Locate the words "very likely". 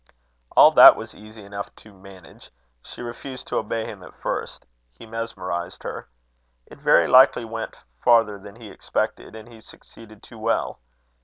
6.79-7.45